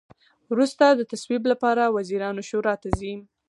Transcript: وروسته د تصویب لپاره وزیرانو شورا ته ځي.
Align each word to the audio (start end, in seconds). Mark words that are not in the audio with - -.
وروسته 0.51 0.85
د 0.93 1.01
تصویب 1.11 1.43
لپاره 1.51 1.83
وزیرانو 1.97 2.41
شورا 2.49 2.75
ته 2.81 2.89
ځي. 2.99 3.13